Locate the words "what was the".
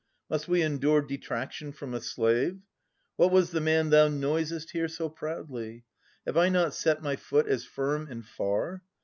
3.17-3.61